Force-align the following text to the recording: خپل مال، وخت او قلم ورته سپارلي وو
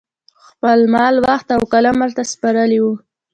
خپل 0.47 0.79
مال، 0.93 1.15
وخت 1.25 1.47
او 1.55 1.61
قلم 1.73 1.95
ورته 1.99 2.21
سپارلي 2.31 2.79
وو 2.81 2.93